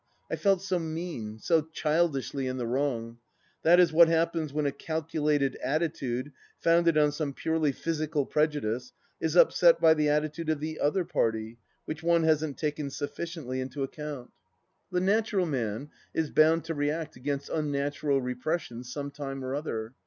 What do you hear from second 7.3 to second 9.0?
purely physical prejudice,